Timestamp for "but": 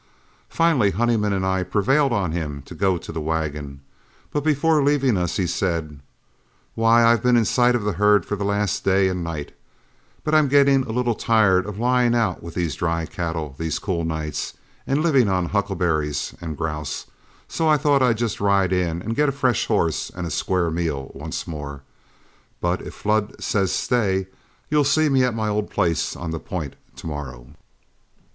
4.31-4.43, 10.23-10.33, 22.59-22.81